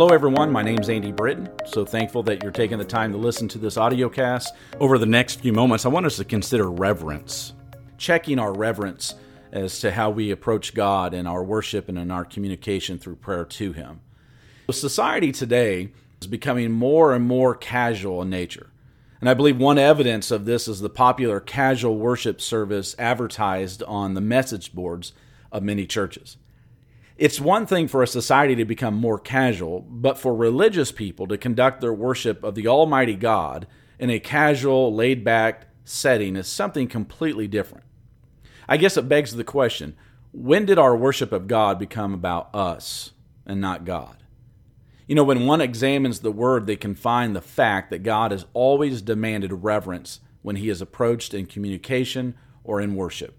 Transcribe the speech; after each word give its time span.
Hello, 0.00 0.14
everyone. 0.14 0.50
My 0.50 0.62
name's 0.62 0.88
Andy 0.88 1.12
Britton. 1.12 1.50
So 1.66 1.84
thankful 1.84 2.22
that 2.22 2.42
you're 2.42 2.50
taking 2.50 2.78
the 2.78 2.86
time 2.86 3.12
to 3.12 3.18
listen 3.18 3.48
to 3.48 3.58
this 3.58 3.76
audio 3.76 4.08
cast. 4.08 4.54
Over 4.80 4.96
the 4.96 5.04
next 5.04 5.40
few 5.40 5.52
moments, 5.52 5.84
I 5.84 5.90
want 5.90 6.06
us 6.06 6.16
to 6.16 6.24
consider 6.24 6.70
reverence, 6.70 7.52
checking 7.98 8.38
our 8.38 8.54
reverence 8.54 9.14
as 9.52 9.78
to 9.80 9.92
how 9.92 10.08
we 10.08 10.30
approach 10.30 10.72
God 10.72 11.12
in 11.12 11.26
our 11.26 11.44
worship 11.44 11.90
and 11.90 11.98
in 11.98 12.10
our 12.10 12.24
communication 12.24 12.98
through 12.98 13.16
prayer 13.16 13.44
to 13.44 13.74
Him. 13.74 14.00
Society 14.70 15.32
today 15.32 15.90
is 16.22 16.26
becoming 16.26 16.72
more 16.72 17.12
and 17.12 17.26
more 17.26 17.54
casual 17.54 18.22
in 18.22 18.30
nature. 18.30 18.70
And 19.20 19.28
I 19.28 19.34
believe 19.34 19.58
one 19.58 19.76
evidence 19.76 20.30
of 20.30 20.46
this 20.46 20.66
is 20.66 20.80
the 20.80 20.88
popular 20.88 21.40
casual 21.40 21.98
worship 21.98 22.40
service 22.40 22.96
advertised 22.98 23.82
on 23.82 24.14
the 24.14 24.22
message 24.22 24.72
boards 24.72 25.12
of 25.52 25.62
many 25.62 25.84
churches. 25.84 26.38
It's 27.20 27.38
one 27.38 27.66
thing 27.66 27.86
for 27.86 28.02
a 28.02 28.06
society 28.06 28.56
to 28.56 28.64
become 28.64 28.94
more 28.94 29.18
casual, 29.18 29.80
but 29.82 30.16
for 30.16 30.34
religious 30.34 30.90
people 30.90 31.26
to 31.26 31.36
conduct 31.36 31.82
their 31.82 31.92
worship 31.92 32.42
of 32.42 32.54
the 32.54 32.66
Almighty 32.66 33.14
God 33.14 33.66
in 33.98 34.08
a 34.08 34.18
casual, 34.18 34.94
laid 34.94 35.22
back 35.22 35.66
setting 35.84 36.34
is 36.34 36.48
something 36.48 36.88
completely 36.88 37.46
different. 37.46 37.84
I 38.66 38.78
guess 38.78 38.96
it 38.96 39.06
begs 39.06 39.34
the 39.36 39.44
question 39.44 39.96
when 40.32 40.64
did 40.64 40.78
our 40.78 40.96
worship 40.96 41.30
of 41.30 41.46
God 41.46 41.78
become 41.78 42.14
about 42.14 42.54
us 42.54 43.10
and 43.44 43.60
not 43.60 43.84
God? 43.84 44.16
You 45.06 45.14
know, 45.14 45.24
when 45.24 45.46
one 45.46 45.60
examines 45.60 46.20
the 46.20 46.32
word, 46.32 46.66
they 46.66 46.76
can 46.76 46.94
find 46.94 47.36
the 47.36 47.42
fact 47.42 47.90
that 47.90 48.02
God 48.02 48.30
has 48.30 48.46
always 48.54 49.02
demanded 49.02 49.52
reverence 49.52 50.20
when 50.40 50.56
he 50.56 50.70
is 50.70 50.80
approached 50.80 51.34
in 51.34 51.44
communication 51.44 52.34
or 52.64 52.80
in 52.80 52.94
worship. 52.94 53.36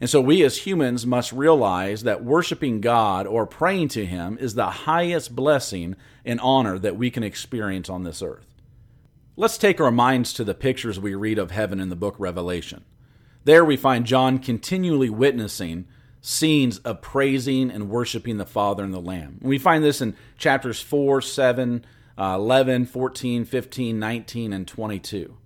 And 0.00 0.08
so 0.08 0.20
we 0.20 0.42
as 0.42 0.58
humans 0.58 1.06
must 1.06 1.30
realize 1.30 2.04
that 2.04 2.24
worshiping 2.24 2.80
God 2.80 3.26
or 3.26 3.46
praying 3.46 3.88
to 3.88 4.06
Him 4.06 4.38
is 4.40 4.54
the 4.54 4.70
highest 4.70 5.36
blessing 5.36 5.94
and 6.24 6.40
honor 6.40 6.78
that 6.78 6.96
we 6.96 7.10
can 7.10 7.22
experience 7.22 7.90
on 7.90 8.04
this 8.04 8.22
earth. 8.22 8.46
Let's 9.36 9.58
take 9.58 9.80
our 9.80 9.90
minds 9.90 10.32
to 10.34 10.44
the 10.44 10.54
pictures 10.54 10.98
we 10.98 11.14
read 11.14 11.38
of 11.38 11.50
heaven 11.50 11.80
in 11.80 11.90
the 11.90 11.96
book 11.96 12.14
Revelation. 12.18 12.84
There 13.44 13.64
we 13.64 13.76
find 13.76 14.06
John 14.06 14.38
continually 14.38 15.10
witnessing 15.10 15.86
scenes 16.22 16.78
of 16.78 17.00
praising 17.00 17.70
and 17.70 17.88
worshiping 17.88 18.36
the 18.36 18.44
Father 18.44 18.84
and 18.84 18.92
the 18.92 19.00
Lamb. 19.00 19.38
We 19.40 19.58
find 19.58 19.82
this 19.82 20.00
in 20.00 20.16
chapters 20.36 20.80
4, 20.80 21.22
7, 21.22 21.84
uh, 22.18 22.34
11, 22.36 22.86
14, 22.86 23.44
15, 23.44 23.98
19, 23.98 24.52
and 24.52 24.68
22. 24.68 25.36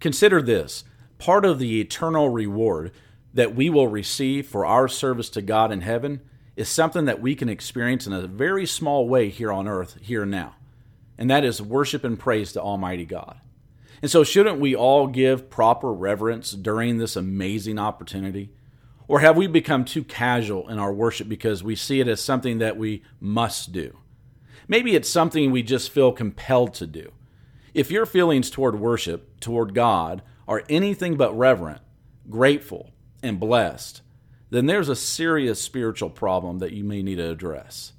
Consider 0.00 0.42
this 0.42 0.84
part 1.18 1.44
of 1.44 1.58
the 1.58 1.80
eternal 1.80 2.28
reward 2.28 2.92
that 3.38 3.54
we 3.54 3.70
will 3.70 3.86
receive 3.86 4.48
for 4.48 4.66
our 4.66 4.88
service 4.88 5.30
to 5.30 5.40
God 5.40 5.70
in 5.70 5.82
heaven 5.82 6.20
is 6.56 6.68
something 6.68 7.04
that 7.04 7.20
we 7.20 7.36
can 7.36 7.48
experience 7.48 8.04
in 8.04 8.12
a 8.12 8.26
very 8.26 8.66
small 8.66 9.08
way 9.08 9.28
here 9.28 9.52
on 9.52 9.68
earth, 9.68 9.96
here 10.02 10.22
and 10.22 10.30
now. 10.32 10.56
And 11.16 11.30
that 11.30 11.44
is 11.44 11.62
worship 11.62 12.02
and 12.02 12.18
praise 12.18 12.52
to 12.54 12.60
Almighty 12.60 13.04
God. 13.04 13.40
And 14.02 14.10
so, 14.10 14.24
shouldn't 14.24 14.58
we 14.58 14.74
all 14.74 15.06
give 15.06 15.50
proper 15.50 15.92
reverence 15.92 16.50
during 16.50 16.98
this 16.98 17.14
amazing 17.14 17.78
opportunity? 17.78 18.50
Or 19.06 19.20
have 19.20 19.36
we 19.36 19.46
become 19.46 19.84
too 19.84 20.02
casual 20.02 20.68
in 20.68 20.80
our 20.80 20.92
worship 20.92 21.28
because 21.28 21.62
we 21.62 21.76
see 21.76 22.00
it 22.00 22.08
as 22.08 22.20
something 22.20 22.58
that 22.58 22.76
we 22.76 23.04
must 23.20 23.70
do? 23.70 23.98
Maybe 24.66 24.96
it's 24.96 25.08
something 25.08 25.52
we 25.52 25.62
just 25.62 25.92
feel 25.92 26.10
compelled 26.10 26.74
to 26.74 26.88
do. 26.88 27.12
If 27.72 27.92
your 27.92 28.04
feelings 28.04 28.50
toward 28.50 28.80
worship, 28.80 29.38
toward 29.38 29.74
God, 29.74 30.22
are 30.48 30.64
anything 30.68 31.16
but 31.16 31.38
reverent, 31.38 31.82
grateful, 32.28 32.90
and 33.22 33.40
blessed, 33.40 34.02
then 34.50 34.66
there's 34.66 34.88
a 34.88 34.96
serious 34.96 35.60
spiritual 35.60 36.10
problem 36.10 36.58
that 36.58 36.72
you 36.72 36.84
may 36.84 37.02
need 37.02 37.16
to 37.16 37.30
address. 37.30 37.92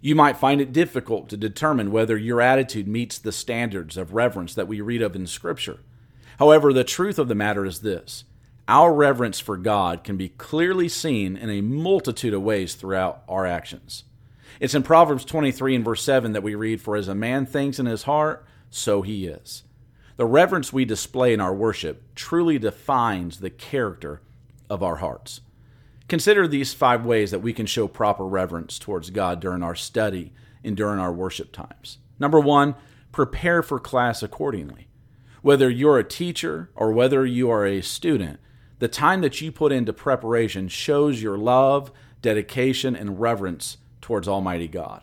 You 0.00 0.14
might 0.14 0.36
find 0.36 0.60
it 0.60 0.72
difficult 0.72 1.28
to 1.28 1.36
determine 1.36 1.90
whether 1.90 2.16
your 2.16 2.40
attitude 2.40 2.86
meets 2.86 3.18
the 3.18 3.32
standards 3.32 3.96
of 3.96 4.14
reverence 4.14 4.54
that 4.54 4.68
we 4.68 4.80
read 4.80 5.02
of 5.02 5.16
in 5.16 5.26
Scripture. 5.26 5.80
However, 6.38 6.72
the 6.72 6.84
truth 6.84 7.18
of 7.18 7.28
the 7.28 7.34
matter 7.34 7.64
is 7.64 7.80
this 7.80 8.24
our 8.68 8.92
reverence 8.92 9.38
for 9.38 9.56
God 9.56 10.02
can 10.02 10.16
be 10.16 10.28
clearly 10.28 10.88
seen 10.88 11.36
in 11.36 11.50
a 11.50 11.60
multitude 11.60 12.34
of 12.34 12.42
ways 12.42 12.74
throughout 12.74 13.22
our 13.28 13.46
actions. 13.46 14.04
It's 14.58 14.74
in 14.74 14.82
Proverbs 14.82 15.24
23 15.24 15.76
and 15.76 15.84
verse 15.84 16.02
7 16.02 16.32
that 16.32 16.42
we 16.42 16.54
read, 16.54 16.80
For 16.80 16.96
as 16.96 17.08
a 17.08 17.14
man 17.14 17.46
thinks 17.46 17.78
in 17.78 17.86
his 17.86 18.04
heart, 18.04 18.44
so 18.70 19.02
he 19.02 19.26
is. 19.26 19.62
The 20.16 20.26
reverence 20.26 20.72
we 20.72 20.84
display 20.84 21.32
in 21.32 21.40
our 21.40 21.54
worship 21.54 22.02
truly 22.14 22.58
defines 22.58 23.38
the 23.38 23.50
character 23.50 24.22
of 24.68 24.82
our 24.82 24.96
hearts. 24.96 25.40
Consider 26.08 26.46
these 26.46 26.72
five 26.72 27.04
ways 27.04 27.30
that 27.32 27.40
we 27.40 27.52
can 27.52 27.66
show 27.66 27.88
proper 27.88 28.24
reverence 28.24 28.78
towards 28.78 29.10
God 29.10 29.40
during 29.40 29.62
our 29.62 29.74
study 29.74 30.32
and 30.62 30.76
during 30.76 31.00
our 31.00 31.12
worship 31.12 31.52
times. 31.52 31.98
Number 32.18 32.38
one, 32.38 32.76
prepare 33.12 33.62
for 33.62 33.80
class 33.80 34.22
accordingly. 34.22 34.88
Whether 35.42 35.68
you're 35.68 35.98
a 35.98 36.04
teacher 36.04 36.70
or 36.74 36.92
whether 36.92 37.26
you 37.26 37.50
are 37.50 37.66
a 37.66 37.82
student, 37.82 38.40
the 38.78 38.88
time 38.88 39.20
that 39.22 39.40
you 39.40 39.50
put 39.50 39.72
into 39.72 39.92
preparation 39.92 40.68
shows 40.68 41.22
your 41.22 41.38
love, 41.38 41.90
dedication, 42.20 42.94
and 42.94 43.20
reverence 43.20 43.78
towards 44.00 44.28
Almighty 44.28 44.68
God. 44.68 45.02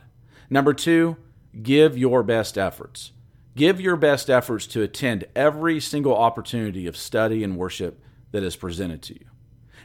Number 0.49 0.73
two, 0.73 1.17
give 1.61 1.97
your 1.97 2.23
best 2.23 2.57
efforts. 2.57 3.11
Give 3.55 3.79
your 3.81 3.95
best 3.95 4.29
efforts 4.29 4.67
to 4.67 4.81
attend 4.81 5.25
every 5.35 5.79
single 5.79 6.15
opportunity 6.15 6.87
of 6.87 6.97
study 6.97 7.43
and 7.43 7.57
worship 7.57 8.01
that 8.31 8.43
is 8.43 8.55
presented 8.55 9.01
to 9.03 9.13
you. 9.13 9.25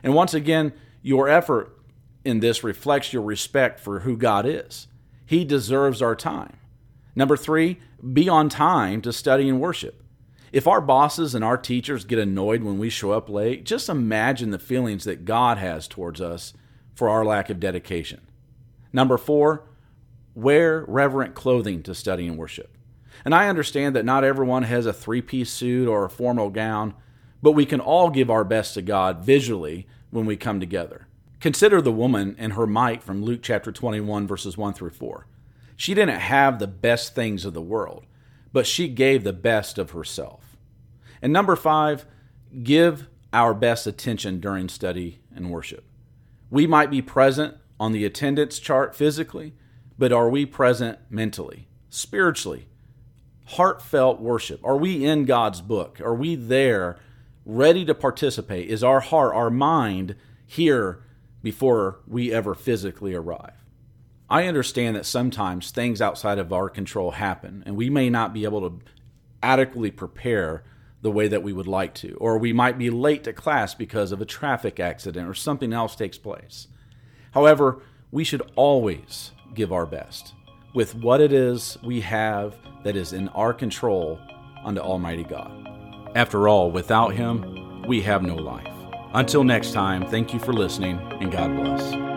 And 0.02 0.14
once 0.14 0.34
again, 0.34 0.72
your 1.02 1.28
effort 1.28 1.76
in 2.24 2.40
this 2.40 2.64
reflects 2.64 3.12
your 3.12 3.22
respect 3.22 3.80
for 3.80 4.00
who 4.00 4.16
God 4.16 4.46
is. 4.46 4.86
He 5.24 5.44
deserves 5.44 6.02
our 6.02 6.16
time. 6.16 6.56
Number 7.14 7.36
three, 7.36 7.78
be 8.12 8.28
on 8.28 8.48
time 8.48 9.02
to 9.02 9.12
study 9.12 9.48
and 9.48 9.60
worship. 9.60 10.02
If 10.52 10.66
our 10.66 10.80
bosses 10.80 11.34
and 11.34 11.44
our 11.44 11.58
teachers 11.58 12.04
get 12.04 12.18
annoyed 12.18 12.62
when 12.62 12.78
we 12.78 12.90
show 12.90 13.12
up 13.12 13.28
late, 13.28 13.64
just 13.64 13.88
imagine 13.88 14.50
the 14.50 14.58
feelings 14.58 15.04
that 15.04 15.24
God 15.24 15.58
has 15.58 15.86
towards 15.86 16.20
us 16.20 16.54
for 16.94 17.08
our 17.08 17.24
lack 17.24 17.50
of 17.50 17.60
dedication. 17.60 18.20
Number 18.92 19.18
four, 19.18 19.68
wear 20.34 20.84
reverent 20.88 21.34
clothing 21.34 21.82
to 21.82 21.94
study 21.94 22.26
and 22.26 22.38
worship. 22.38 22.76
And 23.24 23.34
I 23.34 23.48
understand 23.48 23.94
that 23.96 24.04
not 24.04 24.24
everyone 24.24 24.62
has 24.62 24.86
a 24.86 24.92
three 24.92 25.20
piece 25.20 25.50
suit 25.50 25.88
or 25.88 26.04
a 26.04 26.10
formal 26.10 26.50
gown, 26.50 26.94
but 27.42 27.52
we 27.52 27.66
can 27.66 27.80
all 27.80 28.10
give 28.10 28.30
our 28.30 28.44
best 28.44 28.74
to 28.74 28.82
God 28.82 29.24
visually 29.24 29.86
when 30.10 30.26
we 30.26 30.36
come 30.36 30.60
together. 30.60 31.06
Consider 31.40 31.80
the 31.80 31.92
woman 31.92 32.34
and 32.38 32.54
her 32.54 32.66
mite 32.66 33.02
from 33.02 33.22
Luke 33.22 33.40
chapter 33.42 33.70
21, 33.70 34.26
verses 34.26 34.56
1 34.56 34.74
through 34.74 34.90
4. 34.90 35.26
She 35.76 35.94
didn't 35.94 36.18
have 36.18 36.58
the 36.58 36.66
best 36.66 37.14
things 37.14 37.44
of 37.44 37.54
the 37.54 37.62
world, 37.62 38.04
but 38.52 38.66
she 38.66 38.88
gave 38.88 39.22
the 39.22 39.32
best 39.32 39.78
of 39.78 39.92
herself. 39.92 40.56
And 41.22 41.32
number 41.32 41.54
five, 41.54 42.04
give 42.62 43.06
our 43.32 43.54
best 43.54 43.86
attention 43.86 44.40
during 44.40 44.68
study 44.68 45.20
and 45.34 45.50
worship. 45.50 45.84
We 46.50 46.66
might 46.66 46.90
be 46.90 47.02
present 47.02 47.56
on 47.78 47.92
the 47.92 48.04
attendance 48.04 48.58
chart 48.58 48.96
physically, 48.96 49.54
but 49.96 50.12
are 50.12 50.28
we 50.28 50.46
present 50.46 50.98
mentally, 51.10 51.68
spiritually? 51.90 52.66
Heartfelt 53.50 54.20
worship. 54.20 54.60
Are 54.64 54.76
we 54.76 55.04
in 55.04 55.24
God's 55.24 55.60
book? 55.60 56.00
Are 56.00 56.14
we 56.14 56.34
there 56.34 56.98
ready 57.48 57.84
to 57.86 57.94
participate? 57.94 58.68
Is 58.68 58.84
our 58.84 59.00
heart, 59.00 59.34
our 59.34 59.50
mind 59.50 60.14
here 60.46 61.02
before 61.42 62.00
we 62.06 62.30
ever 62.30 62.54
physically 62.54 63.14
arrive? 63.14 63.54
I 64.30 64.46
understand 64.46 64.94
that 64.94 65.06
sometimes 65.06 65.70
things 65.70 66.02
outside 66.02 66.38
of 66.38 66.52
our 66.52 66.68
control 66.68 67.12
happen, 67.12 67.62
and 67.64 67.74
we 67.74 67.88
may 67.88 68.10
not 68.10 68.34
be 68.34 68.44
able 68.44 68.68
to 68.68 68.78
adequately 69.42 69.90
prepare 69.90 70.62
the 71.00 71.10
way 71.10 71.28
that 71.28 71.42
we 71.42 71.52
would 71.52 71.66
like 71.66 71.94
to, 71.94 72.14
or 72.16 72.36
we 72.36 72.52
might 72.52 72.76
be 72.76 72.90
late 72.90 73.24
to 73.24 73.32
class 73.32 73.74
because 73.74 74.12
of 74.12 74.20
a 74.20 74.26
traffic 74.26 74.78
accident 74.78 75.26
or 75.26 75.34
something 75.34 75.72
else 75.72 75.96
takes 75.96 76.18
place. 76.18 76.68
However, 77.30 77.80
we 78.10 78.24
should 78.24 78.42
always 78.56 79.30
give 79.54 79.72
our 79.72 79.86
best 79.86 80.34
with 80.74 80.94
what 80.94 81.20
it 81.20 81.32
is 81.32 81.78
we 81.82 82.00
have 82.02 82.56
that 82.84 82.96
is 82.96 83.14
in 83.14 83.28
our 83.28 83.54
control 83.54 84.20
unto 84.64 84.80
Almighty 84.80 85.24
God. 85.24 85.77
After 86.14 86.48
all, 86.48 86.70
without 86.70 87.14
Him, 87.14 87.82
we 87.86 88.00
have 88.02 88.22
no 88.22 88.34
life. 88.34 88.66
Until 89.14 89.44
next 89.44 89.72
time, 89.72 90.06
thank 90.06 90.32
you 90.34 90.40
for 90.40 90.52
listening, 90.52 90.98
and 91.20 91.32
God 91.32 91.54
bless. 91.56 92.07